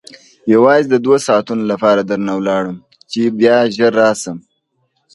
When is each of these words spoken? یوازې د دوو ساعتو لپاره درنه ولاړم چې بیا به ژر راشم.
یوازې 0.53 0.87
د 0.89 0.95
دوو 1.03 1.15
ساعتو 1.27 1.53
لپاره 1.71 2.01
درنه 2.09 2.33
ولاړم 2.39 2.77
چې 3.11 3.21
بیا 3.39 3.57
به 3.65 3.71
ژر 3.75 3.91
راشم. 4.01 4.37